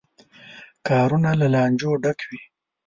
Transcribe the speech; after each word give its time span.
کارونه 0.87 1.31
له 1.41 1.47
لانجو 1.53 1.91
ډکوي. 2.03 2.41